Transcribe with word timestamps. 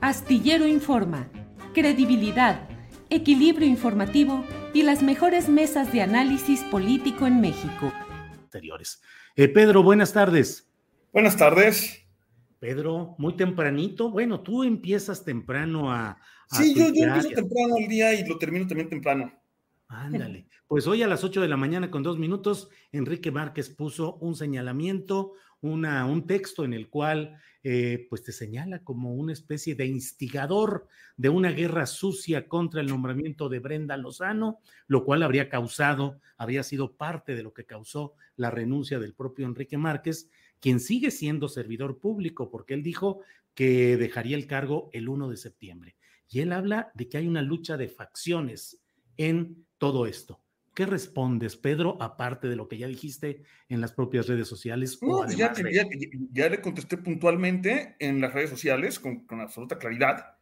Astillero 0.00 0.66
Informa, 0.66 1.30
credibilidad, 1.74 2.66
equilibrio 3.10 3.68
informativo 3.68 4.42
y 4.72 4.82
las 4.82 5.02
mejores 5.02 5.50
mesas 5.50 5.92
de 5.92 6.00
análisis 6.00 6.62
político 6.62 7.26
en 7.26 7.42
México. 7.42 7.92
Exteriores. 8.40 9.02
Eh, 9.36 9.48
Pedro, 9.48 9.82
buenas 9.82 10.14
tardes. 10.14 10.72
Buenas 11.12 11.36
tardes. 11.36 12.02
Pedro, 12.58 13.14
muy 13.18 13.36
tempranito. 13.36 14.10
Bueno, 14.10 14.40
tú 14.40 14.64
empiezas 14.64 15.22
temprano 15.22 15.92
a. 15.92 16.12
a 16.12 16.18
Sí, 16.56 16.74
yo, 16.74 16.86
empiezo 16.86 17.28
temprano 17.28 17.76
el 17.76 17.88
día 17.88 18.14
y 18.14 18.26
lo 18.26 18.38
termino 18.38 18.66
también 18.66 18.88
temprano. 18.88 19.30
Ándale. 19.88 20.46
Pues 20.66 20.86
hoy 20.86 21.02
a 21.02 21.08
las 21.08 21.24
8 21.24 21.42
de 21.42 21.48
la 21.48 21.58
mañana 21.58 21.90
con 21.90 22.02
dos 22.02 22.18
minutos, 22.18 22.70
Enrique 22.90 23.30
Márquez 23.30 23.68
puso 23.68 24.14
un 24.16 24.34
señalamiento, 24.34 25.34
una, 25.60 26.06
un 26.06 26.26
texto 26.26 26.64
en 26.64 26.72
el 26.72 26.88
cual 26.88 27.38
eh, 27.62 28.06
pues 28.08 28.22
te 28.22 28.32
señala 28.32 28.82
como 28.82 29.14
una 29.14 29.32
especie 29.32 29.74
de 29.74 29.86
instigador 29.86 30.88
de 31.16 31.28
una 31.28 31.50
guerra 31.50 31.84
sucia 31.84 32.48
contra 32.48 32.80
el 32.80 32.86
nombramiento 32.86 33.48
de 33.50 33.58
Brenda 33.58 33.96
Lozano, 33.98 34.60
lo 34.86 35.04
cual 35.04 35.22
habría 35.22 35.50
causado, 35.50 36.20
habría 36.38 36.62
sido 36.62 36.96
parte 36.96 37.34
de 37.34 37.42
lo 37.42 37.52
que 37.52 37.66
causó 37.66 38.14
la 38.36 38.50
renuncia 38.50 38.98
del 38.98 39.14
propio 39.14 39.46
Enrique 39.46 39.76
Márquez, 39.76 40.30
quien 40.58 40.80
sigue 40.80 41.10
siendo 41.10 41.48
servidor 41.48 41.98
público, 41.98 42.50
porque 42.50 42.74
él 42.74 42.82
dijo 42.82 43.20
que 43.54 43.96
dejaría 43.96 44.36
el 44.36 44.46
cargo 44.46 44.88
el 44.92 45.08
1 45.08 45.28
de 45.28 45.36
septiembre. 45.36 45.96
Y 46.30 46.40
él 46.40 46.52
habla 46.52 46.90
de 46.94 47.08
que 47.08 47.18
hay 47.18 47.26
una 47.26 47.42
lucha 47.42 47.76
de 47.76 47.88
facciones 47.88 48.80
en 49.16 49.66
todo 49.76 50.06
esto. 50.06 50.40
¿Qué 50.74 50.86
respondes, 50.86 51.56
Pedro, 51.56 52.00
aparte 52.00 52.48
de 52.48 52.56
lo 52.56 52.68
que 52.68 52.78
ya 52.78 52.86
dijiste 52.86 53.42
en 53.68 53.80
las 53.80 53.92
propias 53.92 54.26
redes 54.28 54.48
sociales? 54.48 54.98
No, 55.02 55.18
pues 55.18 55.36
ya, 55.36 55.46
además 55.46 55.72
de- 55.72 55.72
ya- 55.72 55.84
ya 56.32 56.48
le 56.48 56.60
contesté 56.60 56.96
puntualmente 56.96 57.96
en 57.98 58.20
las 58.20 58.32
redes 58.32 58.50
sociales 58.50 58.98
con, 58.98 59.26
con 59.26 59.40
absoluta 59.40 59.78
claridad. 59.78 60.36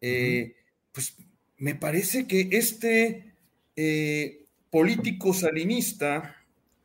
Eh, 0.00 0.54
Pues 0.92 1.16
me 1.58 1.74
parece 1.74 2.26
que 2.28 2.48
este 2.52 3.32
eh, 3.76 4.44
político 4.70 5.34
salinista, 5.34 6.36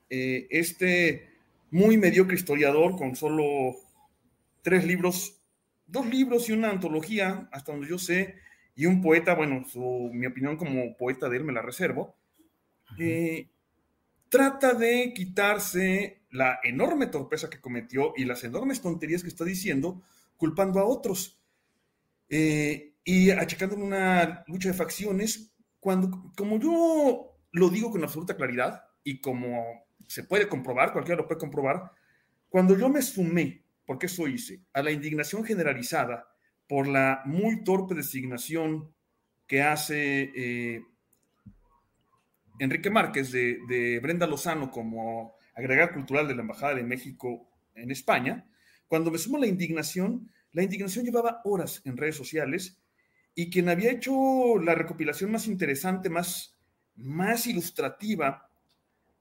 eh, 0.09 0.47
este 0.49 1.29
muy 1.71 1.97
mediocre 1.97 2.35
historiador 2.35 2.97
con 2.97 3.15
solo 3.15 3.75
tres 4.61 4.85
libros, 4.85 5.41
dos 5.87 6.05
libros 6.07 6.49
y 6.49 6.53
una 6.53 6.69
antología, 6.69 7.49
hasta 7.51 7.71
donde 7.71 7.87
yo 7.87 7.97
sé, 7.97 8.35
y 8.75 8.85
un 8.85 9.01
poeta, 9.01 9.35
bueno, 9.35 9.63
su- 9.67 10.09
mi 10.13 10.25
opinión 10.25 10.57
como 10.57 10.95
poeta 10.97 11.29
de 11.29 11.37
él 11.37 11.43
me 11.43 11.53
la 11.53 11.61
reservo, 11.61 12.15
eh, 12.97 13.49
trata 14.29 14.73
de 14.73 15.13
quitarse 15.13 16.21
la 16.31 16.59
enorme 16.63 17.07
torpeza 17.07 17.49
que 17.49 17.61
cometió 17.61 18.13
y 18.15 18.25
las 18.25 18.43
enormes 18.43 18.81
tonterías 18.81 19.23
que 19.23 19.29
está 19.29 19.43
diciendo, 19.43 20.01
culpando 20.37 20.79
a 20.79 20.85
otros 20.85 21.39
eh, 22.29 22.93
y 23.03 23.31
achacando 23.31 23.75
una 23.75 24.43
lucha 24.47 24.69
de 24.69 24.75
facciones, 24.75 25.51
cuando, 25.79 26.31
como 26.35 26.59
yo 26.59 27.37
lo 27.51 27.69
digo 27.69 27.89
con 27.91 28.03
absoluta 28.03 28.37
claridad 28.37 28.83
y 29.03 29.19
como 29.19 29.63
se 30.07 30.23
puede 30.23 30.47
comprobar, 30.47 30.91
cualquiera 30.93 31.21
lo 31.21 31.27
puede 31.27 31.39
comprobar, 31.39 31.91
cuando 32.49 32.77
yo 32.77 32.89
me 32.89 33.01
sumé, 33.01 33.63
porque 33.85 34.07
eso 34.07 34.27
hice, 34.27 34.61
a 34.73 34.83
la 34.83 34.91
indignación 34.91 35.43
generalizada 35.43 36.27
por 36.67 36.87
la 36.87 37.21
muy 37.25 37.63
torpe 37.63 37.95
designación 37.95 38.93
que 39.47 39.63
hace 39.63 40.31
eh, 40.35 40.83
Enrique 42.59 42.89
Márquez 42.89 43.31
de, 43.31 43.99
Brenda 44.01 44.27
Lozano 44.27 44.69
como 44.69 45.35
agregada 45.55 45.93
cultural 45.93 46.27
de 46.27 46.35
la 46.35 46.41
Embajada 46.41 46.75
de 46.75 46.83
México 46.83 47.49
en 47.75 47.91
España, 47.91 48.45
cuando 48.87 49.11
me 49.11 49.17
sumo 49.17 49.37
a 49.37 49.41
la 49.41 49.47
indignación, 49.47 50.31
la 50.51 50.63
indignación 50.63 51.05
llevaba 51.05 51.41
horas 51.45 51.81
en 51.85 51.97
redes 51.97 52.15
sociales 52.15 52.79
y 53.35 53.49
quien 53.49 53.69
había 53.69 53.91
hecho 53.91 54.57
la 54.59 54.75
recopilación 54.75 55.31
más 55.31 55.47
interesante, 55.47 56.09
más, 56.09 56.57
más 56.95 57.47
ilustrativa 57.47 58.49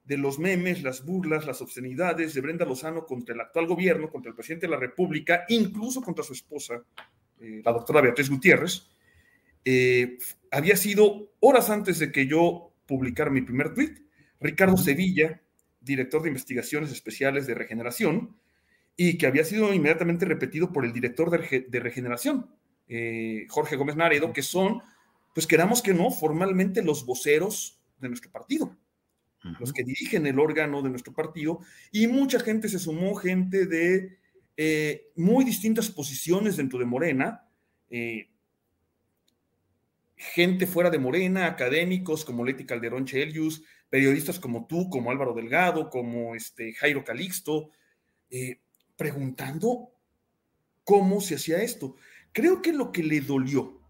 de 0.04 0.16
los 0.16 0.38
memes, 0.38 0.82
las 0.82 1.04
burlas, 1.04 1.46
las 1.46 1.60
obscenidades 1.60 2.32
de 2.32 2.40
Brenda 2.40 2.64
Lozano 2.64 3.04
contra 3.04 3.34
el 3.34 3.40
actual 3.42 3.66
gobierno, 3.66 4.10
contra 4.10 4.30
el 4.30 4.34
presidente 4.34 4.66
de 4.66 4.70
la 4.70 4.78
República, 4.78 5.44
incluso 5.48 6.00
contra 6.00 6.24
su 6.24 6.32
esposa, 6.32 6.82
eh, 7.40 7.60
la 7.62 7.72
doctora 7.72 8.00
Beatriz 8.00 8.30
Gutiérrez, 8.30 8.88
eh, 9.64 10.16
había 10.50 10.76
sido 10.76 11.34
horas 11.40 11.68
antes 11.68 11.98
de 11.98 12.10
que 12.10 12.26
yo 12.26 12.67
publicara 12.88 13.30
mi 13.30 13.42
primer 13.42 13.72
tweet, 13.74 13.94
Ricardo 14.40 14.76
Sevilla, 14.76 15.40
director 15.80 16.22
de 16.22 16.28
investigaciones 16.28 16.90
especiales 16.90 17.46
de 17.46 17.54
regeneración, 17.54 18.36
y 18.96 19.16
que 19.16 19.28
había 19.28 19.44
sido 19.44 19.72
inmediatamente 19.72 20.24
repetido 20.24 20.72
por 20.72 20.84
el 20.84 20.92
director 20.92 21.30
de 21.30 21.80
regeneración, 21.80 22.50
eh, 22.88 23.46
Jorge 23.48 23.76
Gómez 23.76 23.94
Naredo, 23.94 24.32
que 24.32 24.42
son, 24.42 24.82
pues 25.34 25.46
queramos 25.46 25.82
que 25.82 25.94
no, 25.94 26.10
formalmente 26.10 26.82
los 26.82 27.06
voceros 27.06 27.80
de 28.00 28.08
nuestro 28.08 28.32
partido, 28.32 28.76
los 29.60 29.72
que 29.72 29.84
dirigen 29.84 30.26
el 30.26 30.40
órgano 30.40 30.82
de 30.82 30.90
nuestro 30.90 31.12
partido, 31.12 31.60
y 31.92 32.08
mucha 32.08 32.40
gente 32.40 32.68
se 32.68 32.80
sumó, 32.80 33.14
gente 33.14 33.66
de 33.66 34.18
eh, 34.56 35.12
muy 35.14 35.44
distintas 35.44 35.90
posiciones 35.90 36.56
dentro 36.56 36.78
de 36.78 36.86
Morena, 36.86 37.48
eh, 37.90 38.30
gente 40.18 40.66
fuera 40.66 40.90
de 40.90 40.98
Morena, 40.98 41.46
académicos 41.46 42.24
como 42.24 42.44
Leti 42.44 42.66
Calderón 42.66 43.06
Chelius, 43.06 43.62
periodistas 43.88 44.38
como 44.40 44.66
tú, 44.66 44.90
como 44.90 45.10
Álvaro 45.10 45.32
Delgado, 45.32 45.88
como 45.88 46.34
este 46.34 46.72
Jairo 46.74 47.04
Calixto, 47.04 47.70
eh, 48.30 48.60
preguntando 48.96 49.92
cómo 50.84 51.20
se 51.20 51.36
hacía 51.36 51.62
esto. 51.62 51.96
Creo 52.32 52.60
que 52.60 52.72
lo 52.72 52.90
que 52.90 53.02
le 53.02 53.20
dolió 53.20 53.80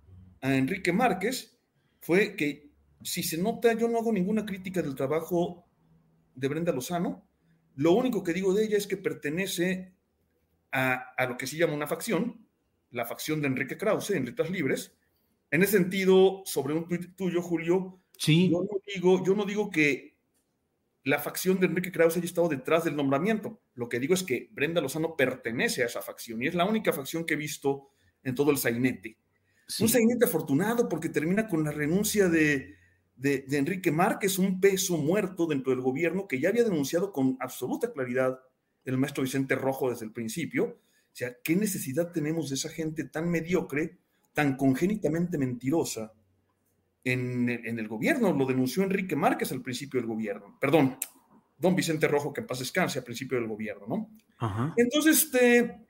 a 0.41 0.55
Enrique 0.55 0.93
Márquez 0.93 1.59
fue 2.01 2.37
que, 2.37 2.71
si 3.03 3.23
se 3.23 3.39
nota, 3.39 3.73
yo 3.73 3.89
no 3.89 3.99
hago 3.99 4.13
ninguna 4.13 4.45
crítica 4.45 4.83
del 4.83 4.95
trabajo 4.95 5.67
de 6.35 6.49
Brenda 6.49 6.73
Lozano, 6.73 7.27
lo 7.75 7.93
único 7.93 8.23
que 8.23 8.33
digo 8.33 8.53
de 8.53 8.65
ella 8.65 8.77
es 8.77 8.87
que 8.87 8.97
pertenece 8.97 9.95
a, 10.73 11.15
a 11.17 11.27
lo 11.27 11.39
que 11.39 11.47
se 11.47 11.57
llama 11.57 11.75
una 11.75 11.87
facción, 11.87 12.47
la 12.91 13.07
facción 13.07 13.41
de 13.41 13.47
Enrique 13.47 13.79
Krause 13.79 14.11
en 14.11 14.25
Letras 14.25 14.51
Libres. 14.51 14.98
En 15.51 15.63
ese 15.63 15.73
sentido, 15.73 16.43
sobre 16.45 16.75
un 16.75 16.87
tuit 16.87 17.17
tuyo, 17.17 17.43
Julio, 17.43 18.03
Sí, 18.19 18.51
yo 18.51 18.63
no 18.63 18.81
digo, 18.85 19.25
yo 19.25 19.35
no 19.35 19.45
digo 19.45 19.71
que 19.71 20.19
la 21.05 21.21
facción 21.21 21.61
de 21.61 21.67
Enrique 21.67 21.93
Krause 21.93 22.17
haya 22.17 22.27
estado 22.27 22.49
detrás 22.49 22.85
del 22.85 22.97
nombramiento. 22.97 23.63
Lo 23.75 23.89
que 23.89 24.01
digo 24.01 24.13
es 24.13 24.25
que 24.25 24.51
Brenda 24.53 24.81
Lozano 24.81 25.17
pertenece 25.17 25.83
a 25.83 25.87
esa 25.87 26.03
facción 26.03 26.43
y 26.43 26.49
es 26.49 26.55
la 26.55 26.67
única 26.67 26.93
facción 26.93 27.25
que 27.25 27.35
he 27.35 27.37
visto 27.37 27.91
en 28.25 28.35
todo 28.35 28.51
el 28.51 28.59
sainete. 28.59 29.17
sí. 29.69 29.85
Un 29.85 29.89
sainete 29.89 30.25
afortunado 30.25 30.89
porque 30.89 31.09
termina 31.09 31.47
con 31.47 31.63
la 31.63 31.71
renuncia 31.71 32.29
de, 32.29 32.75
de, 33.15 33.45
de 33.47 33.57
Enrique 33.57 33.93
Márquez, 33.93 34.39
un 34.39 34.61
peso 34.61 34.99
muerto 34.99 35.47
dentro 35.47 35.71
del 35.71 35.81
gobierno 35.81 36.27
que 36.27 36.41
ya 36.41 36.49
había 36.49 36.65
denunciado 36.65 37.13
con 37.13 37.37
absoluta 37.39 37.93
claridad 37.93 38.41
el 38.85 38.99
maestro 38.99 39.23
Vicente 39.23 39.55
Rojo 39.55 39.91
desde 39.91 40.07
el 40.07 40.13
principio. 40.13 40.65
O 40.65 41.15
sea, 41.19 41.37
¿qué 41.45 41.55
necesidad 41.55 42.11
tenemos 42.11 42.49
de 42.49 42.57
esa 42.57 42.69
gente 42.69 43.05
tan 43.05 43.31
mediocre, 43.31 43.99
tan 44.39 44.57
congénitamente 44.57 45.37
mentirosa 45.37 46.13
en, 47.03 47.49
el 47.49 47.89
gobierno. 47.89 48.33
Lo 48.33 48.47
denunció 48.47 48.85
Enrique 48.85 49.17
Márquez 49.17 49.51
al 49.51 49.63
principio 49.63 49.99
del 49.99 50.09
gobierno. 50.09 50.57
Perdón, 50.61 50.97
don 51.59 51.75
Vicente 51.75 52.07
Rojo, 52.07 52.33
que 52.33 52.43
en 52.43 52.47
paz 52.47 52.61
descanse, 52.61 53.01
al 53.01 53.05
principio 53.05 53.37
del 53.37 53.49
gobierno, 53.49 53.87
¿no? 53.89 54.73
Entonces, 54.77 55.25
este, 55.25 55.85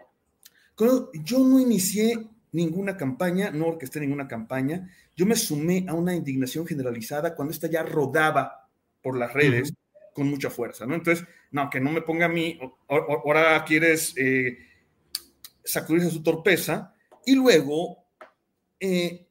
yo 1.24 1.40
no 1.40 1.60
inicié 1.60 2.26
ninguna 2.52 2.96
campaña, 2.96 3.50
no 3.50 3.66
orquesté 3.66 4.00
ninguna 4.00 4.26
campaña. 4.26 4.88
Yo 5.14 5.26
me 5.26 5.36
sumé 5.36 5.84
a 5.86 5.92
una 5.92 6.14
indignación 6.14 6.66
generalizada 6.66 7.34
cuando 7.34 7.52
esta 7.52 7.68
ya 7.68 7.82
rodaba 7.82 8.66
por 9.02 9.18
las 9.18 9.30
redes 9.34 9.74
con 10.14 10.30
mucha 10.30 10.48
fuerza, 10.48 10.86
¿no? 10.86 10.94
Entonces, 10.94 11.26
no, 11.50 11.68
que 11.68 11.80
no 11.80 11.92
me 11.92 12.00
ponga 12.00 12.24
a 12.24 12.30
mí, 12.30 12.58
ahora 12.88 13.62
quieres 13.66 14.14
eh, 14.16 14.56
sacudirse 15.62 16.08
su 16.08 16.22
torpeza 16.22 16.94
y 17.26 17.34
luego 17.34 18.07
eh, 18.80 19.28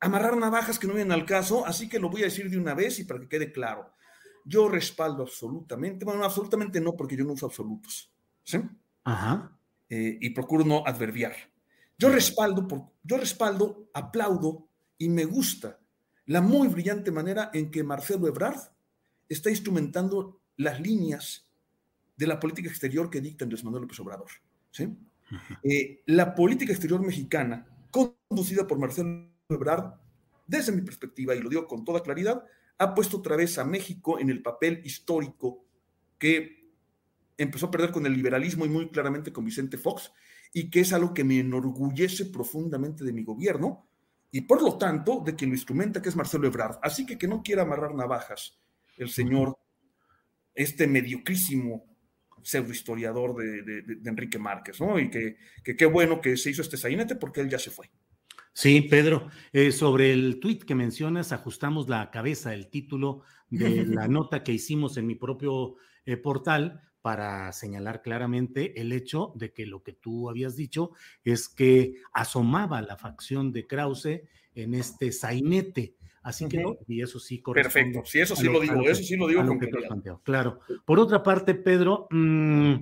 amarrar 0.00 0.36
navajas 0.36 0.78
que 0.78 0.86
no 0.86 0.94
vienen 0.94 1.12
al 1.12 1.26
caso, 1.26 1.66
así 1.66 1.88
que 1.88 1.98
lo 1.98 2.10
voy 2.10 2.22
a 2.22 2.26
decir 2.26 2.50
de 2.50 2.58
una 2.58 2.74
vez 2.74 2.98
y 2.98 3.04
para 3.04 3.20
que 3.20 3.28
quede 3.28 3.52
claro. 3.52 3.92
Yo 4.44 4.68
respaldo 4.68 5.22
absolutamente, 5.22 6.04
bueno, 6.04 6.24
absolutamente 6.24 6.80
no, 6.80 6.96
porque 6.96 7.16
yo 7.16 7.24
no 7.24 7.32
uso 7.32 7.46
absolutos, 7.46 8.10
¿sí? 8.44 8.60
Ajá. 9.04 9.52
Eh, 9.88 10.18
y 10.20 10.30
procuro 10.30 10.64
no 10.64 10.84
adverbiar. 10.86 11.34
Yo 11.98 12.10
respaldo, 12.10 12.66
por, 12.68 12.90
yo 13.02 13.16
respaldo, 13.16 13.88
aplaudo 13.94 14.68
y 14.98 15.08
me 15.08 15.24
gusta 15.24 15.78
la 16.26 16.40
muy 16.40 16.68
brillante 16.68 17.10
manera 17.10 17.50
en 17.54 17.70
que 17.70 17.82
Marcelo 17.82 18.26
Ebrard 18.26 18.60
está 19.28 19.50
instrumentando 19.50 20.40
las 20.56 20.80
líneas 20.80 21.46
de 22.16 22.26
la 22.26 22.40
política 22.40 22.68
exterior 22.68 23.10
que 23.10 23.20
dicta 23.20 23.44
Andrés 23.44 23.64
Manuel 23.64 23.82
López 23.82 24.00
Obrador. 24.00 24.30
¿sí? 24.70 24.88
Eh, 25.62 26.02
la 26.06 26.34
política 26.34 26.72
exterior 26.72 27.00
mexicana, 27.00 27.66
conducida 28.28 28.66
por 28.66 28.78
Marcelo 28.78 29.30
Ebrard, 29.48 29.94
desde 30.46 30.72
mi 30.72 30.82
perspectiva, 30.82 31.34
y 31.34 31.40
lo 31.40 31.48
digo 31.48 31.66
con 31.66 31.84
toda 31.84 32.02
claridad, 32.02 32.44
ha 32.78 32.94
puesto 32.94 33.18
otra 33.18 33.36
vez 33.36 33.58
a 33.58 33.64
México 33.64 34.18
en 34.18 34.30
el 34.30 34.42
papel 34.42 34.80
histórico 34.84 35.64
que 36.18 36.70
empezó 37.38 37.66
a 37.66 37.70
perder 37.70 37.90
con 37.90 38.06
el 38.06 38.12
liberalismo 38.12 38.64
y 38.64 38.68
muy 38.68 38.88
claramente 38.90 39.32
con 39.32 39.44
Vicente 39.44 39.78
Fox, 39.78 40.12
y 40.52 40.70
que 40.70 40.80
es 40.80 40.92
algo 40.92 41.12
que 41.12 41.24
me 41.24 41.40
enorgullece 41.40 42.26
profundamente 42.26 43.04
de 43.04 43.12
mi 43.12 43.24
gobierno, 43.24 43.88
y 44.30 44.42
por 44.42 44.62
lo 44.62 44.76
tanto 44.76 45.22
de 45.24 45.34
quien 45.34 45.50
lo 45.50 45.56
instrumenta, 45.56 46.02
que 46.02 46.08
es 46.08 46.16
Marcelo 46.16 46.46
Ebrard. 46.46 46.78
Así 46.82 47.06
que 47.06 47.18
que 47.18 47.28
no 47.28 47.42
quiera 47.42 47.62
amarrar 47.62 47.94
navajas 47.94 48.58
el 48.96 49.10
señor, 49.10 49.58
este 50.54 50.86
mediocrísimo 50.86 51.95
pseudohistoriador 52.42 53.36
de, 53.36 53.62
de, 53.62 54.10
Enrique 54.10 54.38
Márquez, 54.38 54.80
¿no? 54.80 54.98
Y 54.98 55.10
que 55.10 55.36
qué 55.62 55.86
bueno 55.86 56.20
que 56.20 56.36
se 56.36 56.50
hizo 56.50 56.62
este 56.62 56.76
sainete 56.76 57.16
porque 57.16 57.40
él 57.40 57.48
ya 57.48 57.58
se 57.58 57.70
fue. 57.70 57.90
Sí, 58.56 58.80
Pedro, 58.80 59.28
eh, 59.52 59.70
sobre 59.70 60.14
el 60.14 60.40
tuit 60.40 60.64
que 60.64 60.74
mencionas, 60.74 61.30
ajustamos 61.30 61.90
la 61.90 62.10
cabeza, 62.10 62.54
el 62.54 62.70
título 62.70 63.20
de 63.50 63.84
la 63.86 64.08
nota 64.08 64.42
que 64.42 64.52
hicimos 64.52 64.96
en 64.96 65.06
mi 65.06 65.14
propio 65.14 65.76
eh, 66.06 66.16
portal 66.16 66.80
para 67.02 67.52
señalar 67.52 68.00
claramente 68.00 68.80
el 68.80 68.92
hecho 68.92 69.34
de 69.34 69.52
que 69.52 69.66
lo 69.66 69.82
que 69.82 69.92
tú 69.92 70.30
habías 70.30 70.56
dicho 70.56 70.92
es 71.22 71.50
que 71.50 71.96
asomaba 72.14 72.80
la 72.80 72.96
facción 72.96 73.52
de 73.52 73.66
Krause 73.66 74.22
en 74.54 74.72
este 74.72 75.12
sainete. 75.12 75.96
Así 76.26 76.48
que, 76.48 76.60
y 76.88 77.02
eso 77.02 77.20
sí 77.20 77.40
corresponde. 77.40 77.92
Perfecto, 77.92 78.10
sí, 78.10 78.18
eso 78.18 78.34
sí 78.34 78.46
lo, 78.46 78.58
digo, 78.58 78.82
eso 78.82 79.00
sí 79.00 79.16
lo 79.16 79.28
digo 79.28 79.46
con 79.46 79.60
Claro. 80.24 80.58
Por 80.84 80.98
otra 80.98 81.22
parte, 81.22 81.54
Pedro, 81.54 82.08
mmm, 82.10 82.74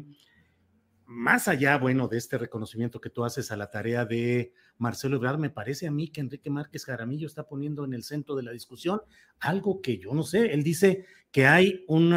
más 1.05 1.46
allá, 1.46 1.76
bueno, 1.76 2.08
de 2.08 2.17
este 2.17 2.38
reconocimiento 2.38 3.02
que 3.02 3.11
tú 3.11 3.23
haces 3.23 3.52
a 3.52 3.56
la 3.58 3.69
tarea 3.69 4.06
de 4.06 4.55
Marcelo 4.79 5.17
Ebrard, 5.17 5.38
me 5.38 5.50
parece 5.50 5.87
a 5.87 5.91
mí 5.91 6.08
que 6.08 6.23
Enrique 6.23 6.49
Márquez 6.49 6.87
Jaramillo 6.87 7.26
está 7.26 7.46
poniendo 7.46 7.85
en 7.85 7.93
el 7.93 8.02
centro 8.02 8.35
de 8.35 8.44
la 8.44 8.50
discusión 8.50 9.02
algo 9.41 9.82
que 9.82 9.99
yo 9.99 10.14
no 10.14 10.23
sé. 10.23 10.55
Él 10.55 10.62
dice 10.62 11.05
que 11.31 11.46
hay 11.46 11.85
un 11.87 12.14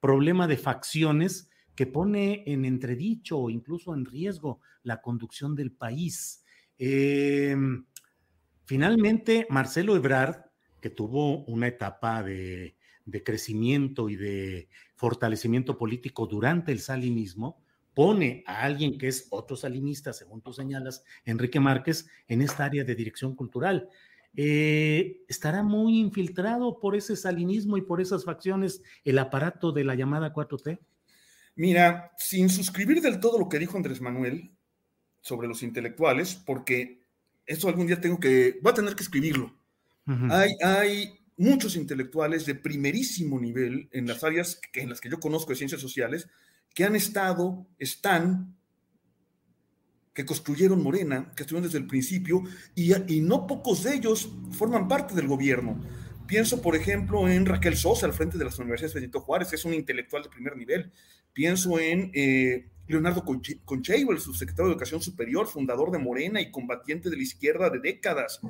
problema 0.00 0.48
de 0.48 0.56
facciones 0.56 1.48
que 1.76 1.86
pone 1.86 2.42
en 2.46 2.64
entredicho 2.64 3.38
o 3.38 3.48
incluso 3.48 3.94
en 3.94 4.06
riesgo 4.06 4.60
la 4.82 5.00
conducción 5.00 5.54
del 5.54 5.70
país. 5.70 6.42
Em, 6.78 7.86
finalmente, 8.64 9.46
Marcelo 9.50 9.94
Ebrard, 9.94 10.47
que 10.80 10.90
tuvo 10.90 11.44
una 11.44 11.68
etapa 11.68 12.22
de, 12.22 12.74
crecimiento 13.24 14.08
y 14.08 14.16
de 14.16 14.68
fortalecimiento 14.94 15.78
político 15.78 16.26
durante 16.26 16.72
el 16.72 16.80
salinismo, 16.80 17.62
pone 17.94 18.44
a 18.46 18.62
alguien 18.62 18.98
que 18.98 19.08
es 19.08 19.26
otro 19.30 19.56
salinista, 19.56 20.12
según 20.12 20.40
tú 20.40 20.52
señalas, 20.52 21.02
Enrique 21.24 21.58
Márquez, 21.58 22.08
en 22.28 22.42
esta 22.42 22.64
área 22.66 22.84
de 22.84 22.94
dirección 22.94 23.34
cultural. 23.34 23.88
Eh, 24.36 25.24
¿Estará 25.26 25.62
muy 25.62 25.98
infiltrado 25.98 26.78
por 26.78 26.94
ese 26.94 27.16
salinismo 27.16 27.76
y 27.76 27.82
por 27.82 28.00
esas 28.00 28.24
facciones 28.24 28.82
el 29.04 29.18
aparato 29.18 29.72
de 29.72 29.84
la 29.84 29.94
llamada 29.94 30.32
4T? 30.32 30.78
Mira, 31.56 32.12
sin 32.16 32.48
suscribir 32.50 33.00
del 33.00 33.18
todo 33.18 33.36
lo 33.36 33.48
que 33.48 33.58
dijo 33.58 33.76
Andrés 33.76 34.00
Manuel 34.00 34.52
sobre 35.20 35.48
los 35.48 35.64
intelectuales, 35.64 36.36
porque 36.36 37.02
eso 37.46 37.68
algún 37.68 37.88
día 37.88 38.00
tengo 38.00 38.20
que, 38.20 38.60
voy 38.62 38.70
a 38.70 38.74
tener 38.74 38.94
que 38.94 39.02
escribirlo. 39.02 39.57
Hay, 40.30 41.14
muchos 41.36 41.76
intelectuales 41.76 42.46
de 42.46 42.56
primerísimo 42.56 43.38
nivel 43.38 43.88
en 43.92 44.08
las 44.08 44.24
áreas 44.24 44.60
en 44.72 44.88
las 44.88 45.00
que 45.00 45.08
yo 45.08 45.20
conozco 45.20 45.50
de 45.50 45.56
ciencias 45.56 45.80
sociales 45.80 46.28
que 46.74 46.84
han 46.84 46.96
estado, 46.96 47.66
están, 47.78 48.56
que 50.12 50.26
construyeron 50.26 50.82
Morena, 50.82 51.32
que 51.36 51.44
estuvieron 51.44 51.68
desde 51.68 51.78
el 51.78 51.86
principio, 51.86 52.42
y, 52.74 53.20
no 53.20 53.46
pocos 53.46 53.84
de 53.84 53.94
ellos 53.94 54.28
forman 54.50 54.88
parte 54.88 55.14
del 55.14 55.28
gobierno. 55.28 55.80
Pienso, 56.26 56.60
por 56.60 56.74
ejemplo, 56.74 57.28
en 57.28 57.46
Raquel 57.46 57.76
Sosa, 57.76 58.06
al 58.06 58.12
frente 58.12 58.36
de 58.36 58.44
las 58.44 58.58
universidades 58.58 58.94
Benito 58.94 59.20
Juárez, 59.20 59.48
que 59.48 59.56
es 59.56 59.64
un 59.64 59.74
intelectual 59.74 60.24
de 60.24 60.28
primer 60.28 60.56
nivel. 60.56 60.92
Pienso 61.32 61.78
en 61.78 62.10
eh, 62.14 62.68
Leonardo 62.88 63.24
Concheiro, 63.64 64.12
el 64.12 64.18
subsecretario 64.18 64.66
de 64.66 64.72
Educación 64.72 65.00
Superior, 65.00 65.46
fundador 65.46 65.90
de 65.90 65.98
Morena 65.98 66.40
y 66.40 66.50
combatiente 66.50 67.10
de 67.10 67.16
la 67.16 67.22
izquierda 67.22 67.70
de 67.70 67.78
décadas. 67.78 68.40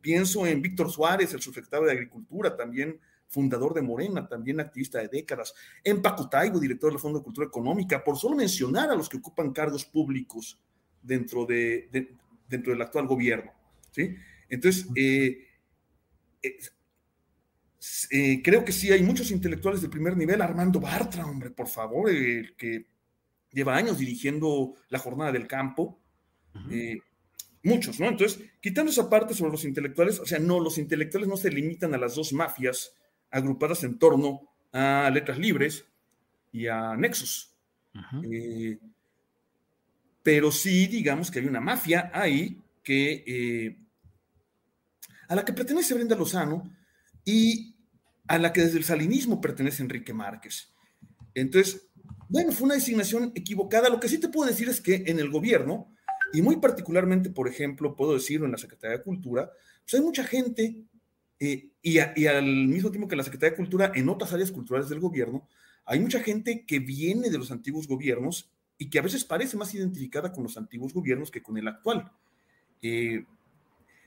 Pienso 0.00 0.46
en 0.46 0.62
Víctor 0.62 0.90
Suárez, 0.90 1.32
el 1.34 1.40
subsecretario 1.40 1.86
de 1.86 1.92
Agricultura, 1.92 2.56
también 2.56 3.00
fundador 3.28 3.74
de 3.74 3.82
Morena, 3.82 4.26
también 4.26 4.58
activista 4.58 4.98
de 4.98 5.08
décadas, 5.08 5.54
en 5.84 6.00
Pacutaibo, 6.00 6.58
director 6.58 6.90
del 6.90 6.98
Fondo 6.98 7.18
de 7.18 7.24
Cultura 7.24 7.46
Económica, 7.46 8.02
por 8.02 8.16
solo 8.16 8.36
mencionar 8.36 8.90
a 8.90 8.94
los 8.94 9.08
que 9.08 9.18
ocupan 9.18 9.52
cargos 9.52 9.84
públicos 9.84 10.58
dentro, 11.02 11.44
de, 11.44 11.88
dentro 12.48 12.72
del 12.72 12.82
actual 12.82 13.06
gobierno. 13.06 13.52
¿sí? 13.90 14.16
Entonces, 14.48 14.86
eh, 14.96 15.46
eh, 16.42 16.58
eh, 18.10 18.42
creo 18.42 18.64
que 18.64 18.72
sí 18.72 18.90
hay 18.90 19.02
muchos 19.02 19.30
intelectuales 19.30 19.82
de 19.82 19.88
primer 19.88 20.16
nivel, 20.16 20.40
Armando 20.40 20.80
Bartra, 20.80 21.26
hombre, 21.26 21.50
por 21.50 21.68
favor, 21.68 22.08
el 22.10 22.56
que 22.56 22.86
lleva 23.52 23.76
años 23.76 23.98
dirigiendo 23.98 24.74
la 24.88 24.98
jornada 24.98 25.32
del 25.32 25.46
campo. 25.46 26.00
Muchos, 27.68 28.00
¿no? 28.00 28.06
Entonces, 28.06 28.40
quitando 28.60 28.90
esa 28.90 29.08
parte 29.08 29.34
sobre 29.34 29.52
los 29.52 29.64
intelectuales, 29.64 30.18
o 30.20 30.26
sea, 30.26 30.38
no, 30.38 30.60
los 30.60 30.78
intelectuales 30.78 31.28
no 31.28 31.36
se 31.36 31.50
limitan 31.50 31.94
a 31.94 31.98
las 31.98 32.14
dos 32.14 32.32
mafias 32.32 32.94
agrupadas 33.30 33.84
en 33.84 33.98
torno 33.98 34.40
a 34.72 35.10
letras 35.12 35.38
libres 35.38 35.84
y 36.52 36.66
a 36.66 36.96
nexos. 36.96 37.54
Eh, 38.22 38.78
pero 40.22 40.50
sí, 40.50 40.86
digamos 40.86 41.30
que 41.30 41.40
hay 41.40 41.46
una 41.46 41.60
mafia 41.60 42.10
ahí 42.12 42.60
que, 42.82 43.24
eh, 43.26 43.78
a 45.28 45.34
la 45.34 45.44
que 45.44 45.52
pertenece 45.52 45.94
Brenda 45.94 46.16
Lozano 46.16 46.70
y 47.24 47.74
a 48.26 48.38
la 48.38 48.52
que 48.52 48.62
desde 48.62 48.78
el 48.78 48.84
salinismo 48.84 49.40
pertenece 49.40 49.82
Enrique 49.82 50.12
Márquez. 50.12 50.72
Entonces, 51.34 51.88
bueno, 52.28 52.52
fue 52.52 52.66
una 52.66 52.74
designación 52.74 53.32
equivocada. 53.34 53.88
Lo 53.88 54.00
que 54.00 54.08
sí 54.08 54.18
te 54.18 54.28
puedo 54.28 54.50
decir 54.50 54.68
es 54.68 54.80
que 54.80 55.04
en 55.06 55.18
el 55.18 55.30
gobierno, 55.30 55.94
y 56.32 56.42
muy 56.42 56.56
particularmente, 56.56 57.30
por 57.30 57.48
ejemplo, 57.48 57.96
puedo 57.96 58.14
decirlo 58.14 58.46
en 58.46 58.52
la 58.52 58.58
Secretaría 58.58 58.98
de 58.98 59.02
Cultura, 59.02 59.50
pues 59.82 59.94
hay 59.94 60.00
mucha 60.00 60.24
gente 60.24 60.84
eh, 61.40 61.70
y, 61.82 61.98
al 61.98 62.66
mismo 62.66 62.90
tiempo 62.90 63.08
que 63.08 63.16
la 63.16 63.22
Secretaría 63.22 63.50
de 63.52 63.56
Cultura, 63.56 63.92
en 63.94 64.08
otras 64.08 64.32
áreas 64.32 64.50
culturales 64.50 64.88
del 64.88 65.00
gobierno, 65.00 65.48
hay 65.84 66.00
mucha 66.00 66.20
gente 66.20 66.64
que 66.66 66.80
viene 66.80 67.30
de 67.30 67.38
los 67.38 67.50
antiguos 67.50 67.86
gobiernos 67.86 68.50
y 68.76 68.90
que 68.90 68.98
a 68.98 69.02
veces 69.02 69.24
parece 69.24 69.56
más 69.56 69.74
identificada 69.74 70.32
con 70.32 70.44
los 70.44 70.56
antiguos 70.56 70.92
gobiernos 70.92 71.30
que 71.30 71.42
con 71.42 71.56
el 71.56 71.68
actual. 71.68 72.10
Eh, 72.82 73.24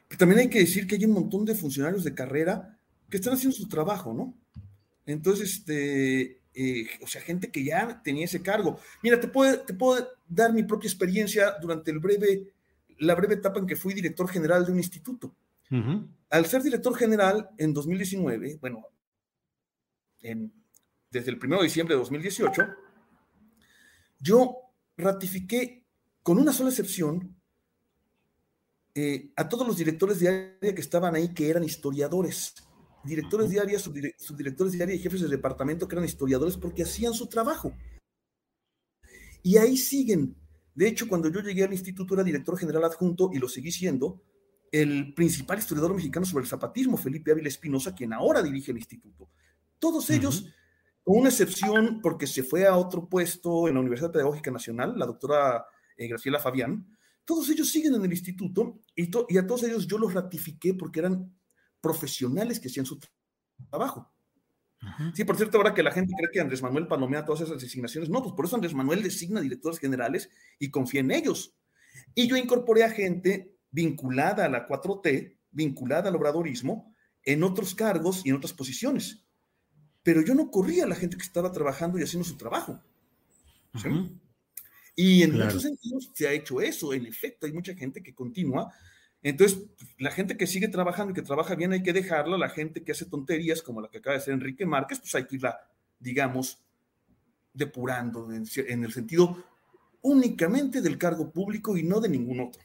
pero 0.08 0.20
también 0.20 0.42
hay 0.42 0.50
que 0.50 0.60
decir 0.60 0.88
que 0.88 0.96
hay 0.96 1.06
un 1.06 1.14
montón 1.14 1.46
de 1.46 1.56
funcionarios 1.56 2.04
de 2.04 2.14
carrera 2.14 2.78
que 3.10 3.18
están 3.18 3.34
haciendo 3.34 3.56
su 3.56 3.68
trabajo, 3.68 4.14
¿no? 4.14 4.34
Entonces, 5.06 5.54
este, 5.54 6.41
eh, 6.64 6.88
o 7.02 7.08
sea, 7.08 7.22
gente 7.22 7.52
que 7.52 7.64
ya 7.64 8.02
tenía 8.04 8.26
ese 8.26 8.42
cargo. 8.42 8.80
Mira, 9.02 9.20
te 9.20 9.28
puedo, 9.28 9.62
te 9.62 9.74
puedo 9.74 10.08
dar 10.28 10.54
mi 10.54 10.62
propia 10.62 10.88
experiencia 10.88 11.56
durante 11.60 11.90
el 11.90 11.98
breve, 11.98 12.54
la 13.00 13.16
breve 13.16 13.34
etapa 13.36 13.60
en 13.60 13.66
que 13.66 13.76
fui 13.76 13.96
director 13.96 14.30
general 14.30 14.66
de 14.66 14.72
un 14.72 14.78
instituto. 14.78 15.36
Al 16.30 16.46
ser 16.46 16.62
director 16.62 16.94
general 16.96 17.50
en 17.58 17.74
2019, 17.74 18.58
bueno, 18.60 18.86
desde 20.20 21.32
el 21.32 21.40
1 21.42 21.58
de 21.58 21.64
diciembre 21.64 21.96
de 21.96 22.00
2018, 22.00 22.68
yo 24.20 24.58
ratifiqué, 24.98 25.86
con 26.22 26.38
una 26.38 26.52
sola 26.52 26.70
excepción, 26.70 27.36
eh, 28.94 29.32
a 29.38 29.48
todos 29.48 29.66
los 29.66 29.78
directores 29.78 30.20
de 30.20 30.28
área 30.60 30.76
que 30.76 30.82
estaban 30.82 31.16
ahí, 31.16 31.34
que 31.34 31.50
eran 31.50 31.64
historiadores, 31.64 32.56
directores 33.04 33.50
de 33.50 33.60
área, 33.60 33.80
subdirectores 33.80 34.74
de 34.74 34.84
área 34.84 34.96
y 34.96 35.00
jefes 35.00 35.22
de 35.22 35.28
departamento 35.28 35.88
que 35.88 35.96
eran 35.96 36.06
historiadores 36.06 36.58
porque 36.58 36.84
hacían 36.84 37.14
su 37.14 37.28
trabajo. 37.28 37.74
Y 39.44 39.58
ahí 39.58 39.78
siguen. 39.78 40.36
De 40.74 40.88
hecho, 40.88 41.08
cuando 41.08 41.30
yo 41.30 41.42
llegué 41.42 41.64
al 41.64 41.74
instituto 41.74 42.14
era 42.14 42.24
director 42.24 42.58
general 42.58 42.86
adjunto 42.86 43.32
y 43.34 43.40
lo 43.40 43.50
seguí 43.50 43.72
siendo, 43.72 44.22
el 44.72 45.14
principal 45.14 45.60
historiador 45.60 45.94
mexicano 45.94 46.26
sobre 46.26 46.44
el 46.44 46.50
zapatismo, 46.50 46.98
Felipe 46.98 47.32
Ávila 47.32 47.50
Espinosa, 47.50 47.94
quien 47.94 48.14
ahora 48.14 48.42
dirige 48.42 48.72
el 48.72 48.78
instituto. 48.78 49.30
Todos 49.80 50.10
ellos, 50.10 50.46
con 51.04 51.18
una 51.18 51.30
excepción 51.30 52.00
porque 52.02 52.26
se 52.26 52.44
fue 52.44 52.66
a 52.66 52.78
otro 52.78 53.10
puesto 53.10 53.68
en 53.68 53.74
la 53.74 53.82
Universidad 53.82 54.12
Pedagógica 54.12 54.52
Nacional, 54.52 54.98
la 54.98 55.06
doctora 55.06 55.66
eh, 55.98 56.08
Graciela 56.08 56.40
Fabián, 56.40 56.88
todos 57.26 57.50
ellos 57.50 57.70
siguen 57.70 57.96
en 57.96 58.06
el 58.06 58.12
instituto 58.12 58.80
y, 58.96 59.10
y, 59.30 59.38
a 59.38 59.46
todos 59.46 59.64
ellos 59.64 59.88
yo 59.88 59.98
los 59.98 60.14
ratifiqué 60.14 60.74
porque 60.74 61.00
eran 61.00 61.34
profesionales 61.82 62.60
que 62.60 62.68
hacían 62.68 62.86
su 62.86 63.00
trabajo. 63.70 64.12
Sí, 65.14 65.24
por 65.26 65.38
cierto, 65.38 65.58
ahora 65.58 65.76
que 65.76 65.84
la 65.84 65.92
gente 65.92 66.14
cree 66.18 66.32
que 66.32 66.40
Andrés 66.40 66.64
Manuel 66.64 66.88
palomea 66.88 67.24
todas 67.24 67.42
esas 67.42 67.62
designaciones, 67.62 68.10
no, 68.10 68.24
pues 68.24 68.34
por 68.34 68.46
eso 68.46 68.56
Andrés 68.56 68.74
Manuel 68.74 69.04
designa 69.04 69.40
directores 69.40 69.80
generales 69.80 70.30
y 70.58 70.72
confía 70.72 71.02
en 71.02 71.12
ellos. 71.12 71.56
Y 72.16 72.28
yo 72.28 72.36
incorporé 72.36 72.84
a 72.84 72.90
gente 72.90 73.56
vinculada 73.70 74.46
a 74.46 74.50
la 74.50 74.68
4T, 74.68 75.38
vinculada 75.52 76.10
al 76.10 76.16
obradorismo, 76.16 76.96
en 77.24 77.44
otros 77.44 77.76
cargos 77.76 78.26
y 78.26 78.30
en 78.30 78.38
otras 78.38 78.54
posiciones. 78.54 79.24
Pero 80.02 80.22
yo 80.22 80.34
no 80.34 80.50
corría 80.50 80.86
a 80.86 80.88
la 80.88 80.96
gente 80.96 81.16
que 81.16 81.24
estaba 81.24 81.52
trabajando 81.52 82.00
y 82.00 82.04
haciendo 82.04 82.28
su 82.28 82.36
trabajo. 82.36 82.82
Y 84.96 85.22
en 85.22 85.38
muchos 85.38 85.62
sentidos 85.62 86.10
se 86.14 86.28
ha 86.28 86.34
hecho 86.34 86.60
eso. 86.60 86.94
En 86.94 87.06
efecto, 87.06 87.46
hay 87.46 87.54
mucha 87.54 87.76
gente 87.76 88.02
que 88.02 88.16
continúa. 88.16 88.74
Entonces, 89.24 89.66
la 90.00 90.12
gente 90.12 90.36
que 90.36 90.48
sigue 90.48 90.68
trabajando 90.68 91.12
y 91.12 91.16
que 91.16 91.22
trabaja 91.22 91.56
bien 91.56 91.74
hay 91.74 91.84
que 91.84 91.94
dejarla. 91.94 92.38
La 92.38 92.50
gente 92.50 92.84
que 92.84 92.92
hace 92.92 93.06
tonterías, 93.06 93.62
como 93.62 93.82
la 93.82 93.90
que 93.90 94.00
acaba 94.00 94.16
de 94.16 94.22
hacer 94.22 94.34
Enrique 94.34 94.66
Márquez, 94.66 95.00
pues 95.00 95.14
hay 95.16 95.26
que 95.26 95.36
irla, 95.36 95.60
digamos, 96.00 96.60
depurando 97.54 98.32
en, 98.32 98.84
el 98.84 98.92
sentido 98.92 99.44
únicamente 100.02 100.82
del 100.82 100.98
cargo 100.98 101.32
público 101.32 101.78
y 101.78 101.84
no 101.84 102.00
de 102.00 102.10
ningún 102.10 102.40
otro. 102.40 102.62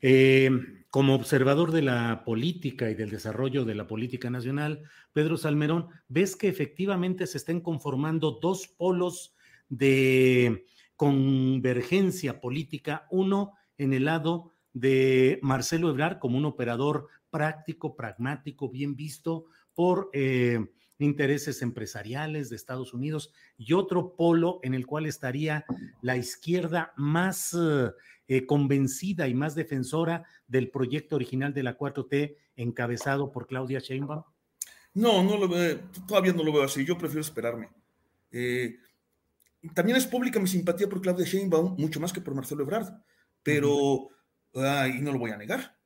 Eh, 0.00 0.50
como 0.90 1.14
observador 1.14 1.72
de 1.72 1.82
la 1.82 2.22
política 2.24 2.88
y 2.88 2.94
del 2.94 3.10
desarrollo 3.10 3.64
de 3.64 3.74
la 3.74 3.86
política 3.86 4.30
nacional, 4.30 4.84
Pedro 5.12 5.36
Salmerón, 5.36 5.88
¿ves 6.08 6.36
que 6.36 6.48
efectivamente 6.48 7.26
se 7.26 7.38
estén 7.38 7.60
conformando 7.60 8.38
dos 8.40 8.68
polos 8.68 9.34
de 9.68 10.64
convergencia 10.96 12.40
política? 12.40 13.06
Uno 13.10 13.52
en 13.76 13.92
el 13.92 14.06
lado 14.06 14.52
de 14.72 15.38
Marcelo 15.42 15.90
Ebrard 15.90 16.18
como 16.18 16.38
un 16.38 16.44
operador 16.44 17.08
práctico, 17.30 17.96
pragmático, 17.96 18.68
bien 18.68 18.96
visto 18.96 19.46
por 19.74 20.10
eh, 20.12 20.58
intereses 20.98 21.62
empresariales 21.62 22.50
de 22.50 22.56
Estados 22.56 22.92
Unidos 22.92 23.32
y 23.56 23.72
otro 23.72 24.14
polo 24.16 24.60
en 24.62 24.74
el 24.74 24.86
cual 24.86 25.06
estaría 25.06 25.64
la 26.02 26.16
izquierda 26.16 26.92
más 26.96 27.54
eh, 27.54 27.90
eh, 28.26 28.46
convencida 28.46 29.28
y 29.28 29.34
más 29.34 29.54
defensora 29.54 30.24
del 30.46 30.70
proyecto 30.70 31.16
original 31.16 31.54
de 31.54 31.62
la 31.62 31.78
4T 31.78 32.36
encabezado 32.56 33.30
por 33.30 33.46
Claudia 33.46 33.78
Sheinbaum? 33.78 34.24
No, 34.94 35.22
no 35.22 35.36
lo 35.36 35.48
veo, 35.48 35.78
todavía 36.06 36.32
no 36.32 36.42
lo 36.42 36.52
veo 36.52 36.64
así, 36.64 36.84
yo 36.84 36.98
prefiero 36.98 37.20
esperarme. 37.20 37.68
Eh, 38.32 38.78
también 39.74 39.96
es 39.96 40.06
pública 40.06 40.40
mi 40.40 40.48
simpatía 40.48 40.88
por 40.88 41.00
Claudia 41.00 41.24
Sheinbaum, 41.24 41.76
mucho 41.78 42.00
más 42.00 42.12
que 42.12 42.20
por 42.20 42.34
Marcelo 42.34 42.64
Ebrard, 42.64 42.92
pero 43.42 44.08
y 44.54 45.00
no 45.00 45.12
lo 45.12 45.18
voy 45.18 45.30
a 45.30 45.36
negar. 45.36 45.76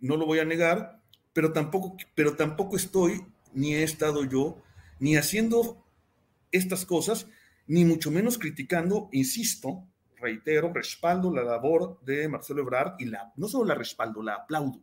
no 0.00 0.16
lo 0.16 0.26
voy 0.26 0.38
a 0.38 0.44
negar, 0.44 1.00
pero 1.32 1.52
tampoco, 1.52 1.96
pero 2.14 2.36
tampoco 2.36 2.76
estoy, 2.76 3.24
ni 3.52 3.74
he 3.74 3.82
estado 3.82 4.24
yo, 4.24 4.62
ni 4.98 5.16
haciendo 5.16 5.84
estas 6.52 6.84
cosas, 6.84 7.28
ni 7.66 7.84
mucho 7.84 8.10
menos 8.10 8.38
criticando, 8.38 9.08
insisto, 9.12 9.86
reitero, 10.20 10.72
respaldo 10.72 11.32
la 11.32 11.42
labor 11.42 12.00
de 12.04 12.28
Marcelo 12.28 12.62
Ebrard 12.62 12.94
y 12.98 13.06
la, 13.06 13.32
no 13.36 13.48
solo 13.48 13.66
la 13.66 13.74
respaldo, 13.74 14.22
la 14.22 14.34
aplaudo 14.34 14.82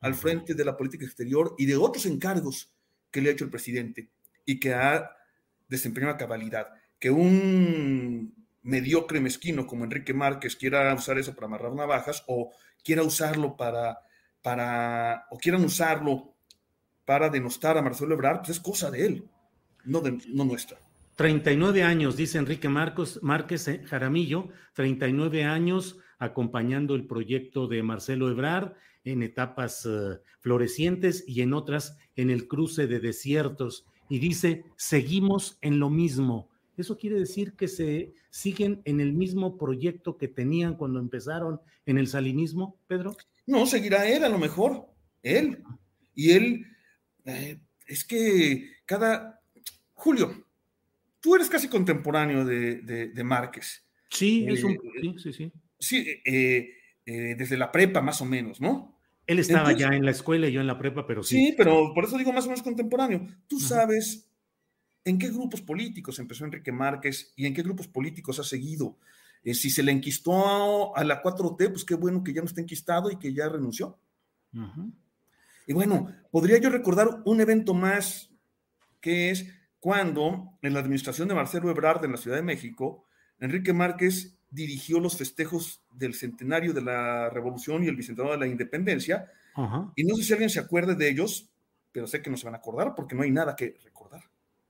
al 0.00 0.14
frente 0.14 0.54
de 0.54 0.64
la 0.64 0.76
política 0.76 1.04
exterior 1.04 1.54
y 1.58 1.66
de 1.66 1.76
otros 1.76 2.06
encargos 2.06 2.72
que 3.10 3.20
le 3.20 3.28
ha 3.28 3.32
hecho 3.32 3.44
el 3.44 3.50
presidente 3.50 4.10
y 4.44 4.58
que 4.58 4.74
ha 4.74 5.10
desempeñado 5.68 6.14
a 6.14 6.18
cabalidad. 6.18 6.68
Que 6.98 7.10
un 7.10 8.41
mediocre 8.62 9.20
mezquino 9.20 9.66
como 9.66 9.84
Enrique 9.84 10.14
Márquez 10.14 10.56
quiera 10.56 10.94
usar 10.94 11.18
eso 11.18 11.34
para 11.34 11.46
amarrar 11.46 11.72
navajas 11.74 12.24
o 12.26 12.52
quiera 12.82 13.02
usarlo 13.02 13.56
para 13.56 13.98
para, 14.42 15.26
o 15.30 15.38
quieran 15.38 15.64
usarlo 15.64 16.34
para 17.04 17.30
denostar 17.30 17.78
a 17.78 17.82
Marcelo 17.82 18.14
Ebrard, 18.14 18.38
pues 18.38 18.50
es 18.50 18.60
cosa 18.60 18.90
de 18.90 19.06
él, 19.06 19.24
no, 19.84 20.00
de, 20.00 20.18
no 20.28 20.44
nuestra. 20.44 20.78
39 21.16 21.82
años, 21.82 22.16
dice 22.16 22.38
Enrique 22.38 22.68
Marcos, 22.68 23.20
Márquez 23.22 23.68
eh, 23.68 23.82
Jaramillo, 23.84 24.48
39 24.74 25.44
años 25.44 25.98
acompañando 26.18 26.94
el 26.94 27.06
proyecto 27.06 27.66
de 27.66 27.82
Marcelo 27.82 28.30
Ebrard 28.30 28.74
en 29.04 29.22
etapas 29.22 29.84
uh, 29.84 30.18
florecientes 30.40 31.24
y 31.26 31.42
en 31.42 31.52
otras 31.52 31.96
en 32.14 32.30
el 32.30 32.46
cruce 32.46 32.86
de 32.86 33.00
desiertos. 33.00 33.86
Y 34.08 34.20
dice, 34.20 34.64
seguimos 34.76 35.58
en 35.60 35.80
lo 35.80 35.90
mismo. 35.90 36.48
¿Eso 36.76 36.96
quiere 36.96 37.18
decir 37.18 37.54
que 37.54 37.68
se 37.68 38.14
siguen 38.30 38.80
en 38.84 39.00
el 39.00 39.12
mismo 39.12 39.58
proyecto 39.58 40.16
que 40.16 40.28
tenían 40.28 40.76
cuando 40.76 40.98
empezaron 40.98 41.60
en 41.84 41.98
el 41.98 42.06
salinismo, 42.06 42.78
Pedro? 42.86 43.16
No, 43.46 43.66
seguirá 43.66 44.08
él 44.08 44.24
a 44.24 44.28
lo 44.28 44.38
mejor, 44.38 44.86
él. 45.22 45.62
Y 46.14 46.30
él, 46.32 46.66
eh, 47.24 47.58
es 47.86 48.04
que 48.04 48.70
cada... 48.86 49.40
Julio, 49.92 50.46
tú 51.20 51.34
eres 51.36 51.48
casi 51.48 51.68
contemporáneo 51.68 52.44
de, 52.44 53.22
Márquez. 53.24 53.84
Sí, 54.08 54.46
es 54.48 54.64
un... 54.64 54.72
Eh, 54.72 54.78
sí, 55.00 55.14
sí, 55.18 55.32
sí. 55.32 55.52
Sí, 55.78 56.06
eh, 56.24 56.74
desde 57.04 57.56
la 57.56 57.70
prepa 57.70 58.00
más 58.00 58.20
o 58.22 58.24
menos, 58.24 58.60
¿no? 58.60 58.98
Él 59.26 59.38
estaba 59.38 59.72
ya 59.72 59.88
en 59.88 60.04
la 60.04 60.10
escuela 60.10 60.48
y 60.48 60.52
yo 60.52 60.60
en 60.60 60.66
la 60.66 60.78
prepa, 60.78 61.06
pero 61.06 61.22
sí. 61.22 61.36
Sí, 61.36 61.54
pero 61.56 61.92
por 61.94 62.04
eso 62.04 62.18
digo 62.18 62.32
más 62.32 62.44
o 62.44 62.48
menos 62.48 62.62
contemporáneo. 62.62 63.26
Tú 63.46 63.60
sabes 63.60 64.31
en 65.04 65.18
qué 65.18 65.28
grupos 65.28 65.60
políticos 65.60 66.18
empezó 66.18 66.44
Enrique 66.44 66.72
Márquez 66.72 67.32
y 67.36 67.46
en 67.46 67.54
qué 67.54 67.62
grupos 67.62 67.88
políticos 67.88 68.38
ha 68.38 68.44
seguido. 68.44 68.96
Eh, 69.44 69.54
si 69.54 69.70
se 69.70 69.82
le 69.82 69.92
enquistó 69.92 70.96
a, 70.96 71.04
la 71.04 71.22
4T, 71.22 71.70
pues 71.70 71.84
qué 71.84 71.94
bueno 71.94 72.22
que 72.22 72.32
ya 72.32 72.40
no 72.40 72.46
está 72.46 72.60
enquistado 72.60 73.10
y 73.10 73.16
que 73.16 73.32
ya 73.32 73.48
renunció. 73.48 73.98
Y 75.66 75.72
bueno, 75.72 76.08
podría 76.30 76.58
yo 76.58 76.70
recordar 76.70 77.22
un 77.24 77.40
evento 77.40 77.74
más, 77.74 78.30
que 79.00 79.30
es 79.30 79.46
cuando 79.80 80.58
en 80.62 80.74
la 80.74 80.80
administración 80.80 81.26
de 81.26 81.34
Marcelo 81.34 81.70
Ebrard 81.70 82.04
en 82.04 82.12
la 82.12 82.18
Ciudad 82.18 82.36
de 82.36 82.42
México, 82.42 83.04
Enrique 83.40 83.72
Márquez 83.72 84.36
dirigió 84.50 85.00
los 85.00 85.16
festejos 85.16 85.82
del 85.92 86.14
centenario 86.14 86.72
de 86.72 86.82
la 86.82 87.30
Revolución 87.30 87.82
y 87.82 87.88
el 87.88 87.96
bicentenario 87.96 88.38
de 88.38 88.46
la 88.46 88.52
Independencia. 88.52 89.32
Y 89.96 90.04
no 90.04 90.14
sé 90.14 90.22
si 90.22 90.32
alguien 90.32 90.50
se 90.50 90.60
acuerde 90.60 90.94
de 90.94 91.08
ellos, 91.08 91.50
pero 91.90 92.06
sé 92.06 92.22
que 92.22 92.30
no 92.30 92.36
se 92.36 92.44
van 92.44 92.54
a 92.54 92.58
acordar 92.58 92.94
porque 92.94 93.14
no 93.14 93.22
hay 93.22 93.30
nada 93.30 93.56
que 93.56 93.76
recordar. 93.82 94.22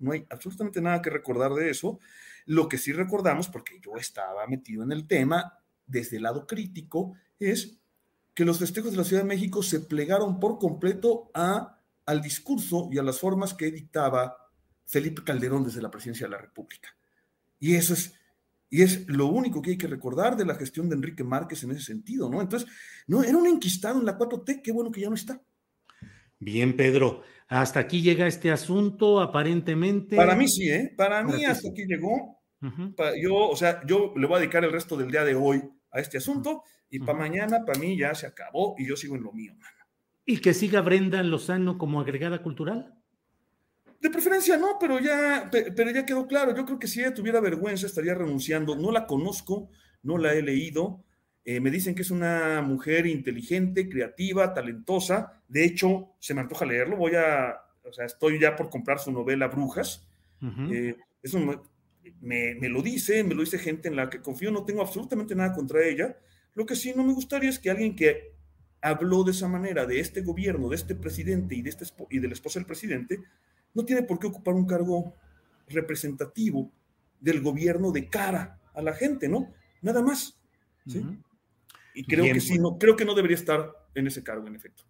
No 0.03 0.13
hay 0.13 0.27
absolutamente 0.31 0.81
nada 0.81 1.01
que 1.01 1.11
recordar 1.11 1.53
de 1.53 1.71
eso. 1.71 1.99
Lo 2.47 2.69
que 2.69 2.79
sí 2.79 2.93
recordamos, 2.93 3.49
porque 3.49 3.81
yo 3.81 3.97
estaba 3.97 4.47
metido 4.47 4.83
en 4.83 4.93
el 4.93 5.07
tema 5.07 5.59
desde 5.87 6.17
el 6.17 6.25
lado 6.25 6.47
crítico, 6.47 7.15
es 7.39 7.79
que 8.35 8.45
los 8.45 8.59
festejos 8.59 8.93
de 8.93 8.97
la 8.97 9.05
Ciudad 9.05 9.23
de 9.23 9.29
México 9.29 9.63
se 9.63 9.81
plegaron 9.81 10.41
por 10.41 10.59
completo 10.59 11.31
a, 11.35 11.79
al 12.07 12.23
discurso 12.23 12.89
y 12.91 12.99
a 12.99 13.03
las 13.03 13.19
formas 13.19 13.55
que 13.55 13.71
dictaba 13.71 14.37
Felipe 14.87 15.23
Calderón 15.25 15.65
desde 15.65 15.83
la 15.83 15.91
presidencia 15.91 16.27
de 16.27 16.33
la 16.33 16.39
República. 16.39 16.97
Y 17.59 17.77
eso 17.77 17.95
es, 17.95 18.15
y 18.69 18.83
es 18.83 19.07
lo 19.09 19.27
único 19.27 19.61
que 19.63 19.71
hay 19.71 19.79
que 19.79 19.87
recordar 19.87 20.37
de 20.37 20.45
la 20.45 20.55
gestión 20.55 20.89
de 20.89 20.97
Enrique 20.97 21.25
Márquez 21.25 21.63
en 21.63 21.73
ese 21.73 21.83
sentido, 21.83 22.29
¿no? 22.29 22.41
Entonces, 22.41 22.69
no, 23.07 23.23
era 23.23 23.37
un 23.37 23.47
enquistado 23.47 23.99
en 23.99 24.07
la 24.07 24.19
4T, 24.19 24.63
qué 24.63 24.73
bueno 24.73 24.91
que 24.91 25.03
ya 25.03 25.09
no 25.09 25.15
está. 25.15 25.41
Bien, 26.43 26.77
Pedro. 26.77 27.23
Hasta 27.47 27.79
aquí 27.79 28.03
llega 28.03 28.27
este 28.27 28.51
asunto, 28.51 29.21
aparentemente. 29.21 30.17
Para 30.17 30.35
mí 30.35 30.49
sí, 30.49 30.69
¿eh? 30.69 30.93
Para 30.97 31.23
mí 31.23 31.45
hasta 31.45 31.69
aquí 31.69 31.87
llegó. 31.87 32.43
Yo, 33.21 33.35
o 33.35 33.57
sea, 33.57 33.81
yo 33.87 34.13
le 34.17 34.27
voy 34.27 34.37
a 34.37 34.41
dedicar 34.41 34.65
el 34.65 34.73
resto 34.73 34.97
del 34.97 35.11
día 35.11 35.25
de 35.25 35.37
hoy 35.37 35.63
a 35.93 36.01
este 36.01 36.19
asunto 36.19 36.65
y 36.91 36.99
para 36.99 37.19
mañana, 37.19 37.65
para 37.65 37.79
mí 37.79 37.97
ya 37.97 38.15
se 38.15 38.27
acabó 38.27 38.75
y 38.77 38.89
yo 38.89 38.97
sigo 38.97 39.17
en 39.17 39.23
lo 39.23 39.33
mío, 39.33 39.55
¿Y 40.25 40.39
que 40.39 40.55
siga 40.55 40.81
Brenda 40.81 41.23
Lozano 41.23 41.79
como 41.79 42.01
agregada 42.01 42.43
cultural? 42.43 42.95
De 44.01 44.11
preferencia 44.11 44.57
no, 44.57 44.79
pero 44.81 44.99
ya, 45.01 45.49
pero 45.51 45.91
ya 45.91 46.05
quedó 46.05 46.27
claro. 46.27 46.57
Yo 46.57 46.65
creo 46.65 46.79
que 46.79 46.87
si 46.89 47.01
ella 47.01 47.15
tuviera 47.15 47.41
vergüenza 47.41 47.87
estaría 47.87 48.15
renunciando. 48.15 48.77
No 48.77 48.91
la 48.93 49.07
conozco, 49.07 49.71
no 50.03 50.19
la 50.19 50.35
he 50.35 50.43
leído. 50.43 51.05
Eh, 51.45 51.61
me 51.61 51.71
dicen 51.71 51.95
que 51.95 52.03
es 52.03 52.11
una 52.11 52.63
mujer 52.63 53.07
inteligente, 53.07 53.89
creativa, 53.89 54.55
talentosa. 54.55 55.43
De 55.49 55.65
hecho, 55.65 56.11
se 56.19 56.35
me 56.35 56.41
antoja 56.41 56.65
leerlo. 56.65 56.97
Voy 56.97 57.15
a, 57.17 57.57
o 57.85 57.93
sea, 57.93 58.07
estoy 58.07 58.41
ya 58.41 58.55
por 58.55 58.71
comprar 58.71 58.99
su 58.99 59.11
novela 59.11 59.49
Brujas. 59.49 60.07
Eh, 60.71 60.97
me, 62.21 62.55
me, 62.55 62.69
lo 62.69 62.83
dice, 62.83 63.23
me 63.25 63.35
lo 63.35 63.43
dice 63.43 63.59
gente 63.59 63.89
en 63.89 63.97
la 63.97 64.09
que 64.09 64.21
confío. 64.21 64.51
No 64.51 64.65
tengo 64.65 64.83
absolutamente 64.83 65.35
nada 65.35 65.53
contra 65.53 65.85
ella. 65.85 66.17
Lo 66.55 66.67
que 66.67 66.77
sí 66.77 66.93
no 66.95 67.03
me 67.03 67.13
gustaría 67.13 67.51
es 67.51 67.59
que 67.59 67.71
alguien 67.71 67.97
que 67.97 68.33
habló 68.81 69.25
de 69.25 69.31
esa 69.31 69.49
manera 69.49 69.87
de 69.87 70.01
este 70.01 70.23
gobierno, 70.23 70.69
de 70.69 70.77
este 70.77 70.95
presidente 70.95 71.55
y 71.55 71.63
de, 71.63 71.71
este, 71.71 71.87
y 72.11 72.19
de 72.19 72.29
la 72.29 72.35
esposa 72.35 72.59
del 72.59 72.67
presidente, 72.67 73.21
no 73.75 73.85
tiene 73.85 74.03
por 74.03 74.19
qué 74.19 74.27
ocupar 74.27 74.55
un 74.55 74.67
cargo 74.67 75.15
representativo 75.69 76.71
del 77.21 77.41
gobierno 77.41 77.93
de 77.93 78.09
cara 78.09 78.61
a 78.75 78.83
la 78.83 78.93
gente, 78.93 79.29
¿no? 79.29 79.53
Nada 79.81 80.03
más. 80.03 80.37
Y 81.95 82.05
creo 82.05 82.25
que 82.25 82.41
sí, 82.41 82.51
pues. 82.51 82.61
no, 82.61 82.79
creo 82.79 82.97
que 82.97 83.05
no 83.05 83.15
debería 83.15 83.37
estar 83.37 83.73
en 83.95 84.07
ese 84.07 84.23
cargo, 84.23 84.47
en 84.47 84.57
efecto. 84.57 84.85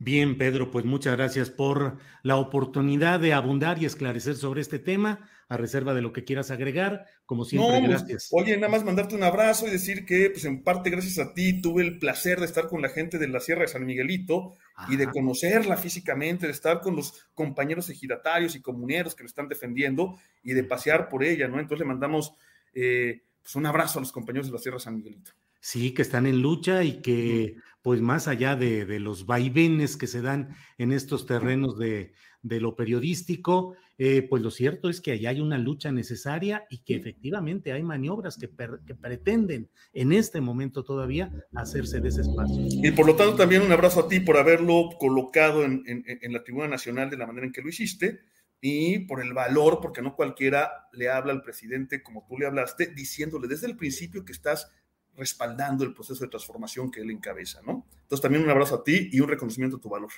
Bien, 0.00 0.38
Pedro, 0.38 0.70
pues 0.70 0.84
muchas 0.84 1.16
gracias 1.16 1.50
por 1.50 1.98
la 2.22 2.36
oportunidad 2.36 3.18
de 3.18 3.32
abundar 3.32 3.82
y 3.82 3.84
esclarecer 3.84 4.36
sobre 4.36 4.60
este 4.60 4.78
tema, 4.78 5.28
a 5.48 5.56
reserva 5.56 5.92
de 5.92 6.02
lo 6.02 6.12
que 6.12 6.22
quieras 6.22 6.52
agregar. 6.52 7.06
Como 7.26 7.44
siempre, 7.44 7.80
pues, 7.80 7.90
gracias. 7.90 8.28
oye, 8.30 8.56
nada 8.56 8.70
más 8.70 8.84
mandarte 8.84 9.16
un 9.16 9.24
abrazo 9.24 9.66
y 9.66 9.70
decir 9.70 10.06
que, 10.06 10.30
pues 10.30 10.44
en 10.44 10.62
parte 10.62 10.90
gracias 10.90 11.18
a 11.18 11.34
ti, 11.34 11.60
tuve 11.60 11.82
el 11.82 11.98
placer 11.98 12.38
de 12.38 12.46
estar 12.46 12.68
con 12.68 12.80
la 12.80 12.90
gente 12.90 13.18
de 13.18 13.26
la 13.26 13.40
Sierra 13.40 13.62
de 13.62 13.68
San 13.68 13.84
Miguelito 13.84 14.54
y 14.88 14.96
de 14.96 15.08
conocerla 15.08 15.76
físicamente, 15.76 16.46
de 16.46 16.52
estar 16.52 16.80
con 16.80 16.94
los 16.94 17.28
compañeros 17.34 17.90
ejidatarios 17.90 18.54
y 18.54 18.62
comuneros 18.62 19.16
que 19.16 19.24
lo 19.24 19.28
están 19.28 19.48
defendiendo 19.48 20.16
y 20.44 20.52
de 20.52 20.62
pasear 20.62 21.08
por 21.08 21.24
ella, 21.24 21.48
¿no? 21.48 21.58
Entonces 21.58 21.80
le 21.80 21.86
mandamos 21.86 22.34
eh, 22.72 23.22
pues 23.42 23.56
un 23.56 23.66
abrazo 23.66 23.98
a 23.98 24.02
los 24.02 24.12
compañeros 24.12 24.46
de 24.46 24.52
la 24.52 24.58
Sierra 24.60 24.76
de 24.76 24.84
San 24.84 24.94
Miguelito. 24.94 25.32
Sí, 25.70 25.92
que 25.92 26.00
están 26.00 26.26
en 26.26 26.40
lucha 26.40 26.82
y 26.82 27.02
que, 27.02 27.56
pues 27.82 28.00
más 28.00 28.26
allá 28.26 28.56
de, 28.56 28.86
los 29.00 29.26
vaivenes 29.26 29.98
que 29.98 30.06
se 30.06 30.22
dan 30.22 30.56
en 30.78 30.92
estos 30.92 31.26
terrenos 31.26 31.78
de, 31.78 32.14
lo 32.40 32.74
periodístico, 32.74 33.76
eh, 33.98 34.22
pues 34.22 34.42
lo 34.42 34.50
cierto 34.50 34.88
es 34.88 35.02
que 35.02 35.12
allá 35.12 35.28
hay 35.28 35.42
una 35.42 35.58
lucha 35.58 35.92
necesaria 35.92 36.64
y 36.70 36.78
que 36.84 36.94
efectivamente 36.94 37.74
hay 37.74 37.82
maniobras 37.82 38.38
que, 38.38 38.48
pretenden 38.48 39.68
en 39.92 40.12
este 40.14 40.40
momento 40.40 40.84
todavía 40.84 41.30
hacerse 41.54 42.00
de 42.00 42.08
ese 42.08 42.22
espacio. 42.22 42.64
Y 42.66 42.90
por 42.92 43.06
lo 43.06 43.14
tanto 43.14 43.36
también 43.36 43.60
un 43.60 43.70
abrazo 43.72 44.00
a 44.00 44.08
ti 44.08 44.20
por 44.20 44.38
haberlo 44.38 44.88
colocado 44.98 45.66
en, 45.66 45.82
en 45.86 46.32
la 46.32 46.44
tribuna 46.44 46.68
nacional 46.68 47.10
de 47.10 47.18
la 47.18 47.26
manera 47.26 47.44
en 47.44 47.52
que 47.52 47.60
lo 47.60 47.68
hiciste 47.68 48.20
y 48.62 49.00
por 49.00 49.20
el 49.20 49.34
valor, 49.34 49.80
porque 49.82 50.00
no 50.00 50.16
cualquiera 50.16 50.88
le 50.94 51.10
habla 51.10 51.34
al 51.34 51.42
presidente 51.42 52.02
como 52.02 52.24
tú 52.26 52.38
le 52.38 52.46
hablaste, 52.46 52.86
diciéndole 52.86 53.48
desde 53.48 53.66
el 53.66 53.76
principio 53.76 54.24
que 54.24 54.32
estás 54.32 54.72
respaldando 55.18 55.84
el 55.84 55.92
proceso 55.92 56.24
de 56.24 56.30
transformación 56.30 56.90
que 56.90 57.00
él 57.00 57.10
encabeza, 57.10 57.60
¿no? 57.66 57.84
Entonces 58.02 58.22
también 58.22 58.44
un 58.44 58.50
abrazo 58.50 58.76
a 58.76 58.84
ti 58.84 59.10
y 59.12 59.20
un 59.20 59.28
reconocimiento 59.28 59.76
a 59.76 59.80
tu 59.80 59.88
valor. 59.88 60.10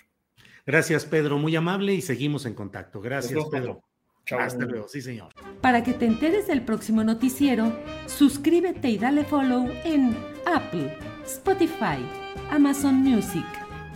Gracias, 0.66 1.04
Pedro, 1.04 1.38
muy 1.38 1.56
amable 1.56 1.94
y 1.94 2.02
seguimos 2.02 2.46
en 2.46 2.54
contacto. 2.54 3.00
Gracias, 3.00 3.44
Pedro. 3.50 3.82
Chao. 4.26 4.38
Hasta 4.38 4.64
luego, 4.66 4.86
sí, 4.86 5.00
señor. 5.00 5.32
Para 5.60 5.82
que 5.82 5.94
te 5.94 6.06
enteres 6.06 6.46
del 6.46 6.62
próximo 6.64 7.02
noticiero, 7.02 7.72
suscríbete 8.06 8.90
y 8.90 8.98
dale 8.98 9.24
follow 9.24 9.68
en 9.84 10.16
Apple, 10.46 10.96
Spotify, 11.24 11.98
Amazon 12.50 12.96
Music, 12.96 13.46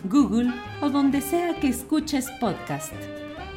Google 0.05 0.53
o 0.81 0.89
donde 0.89 1.21
sea 1.21 1.61
que 1.61 1.69
escuches 1.69 2.31
podcast. 2.41 2.93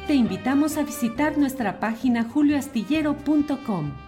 Te 0.06 0.14
invitamos 0.14 0.76
a 0.76 0.84
visitar 0.84 1.36
nuestra 1.36 1.80
página 1.80 2.24
julioastillero.com. 2.24 4.07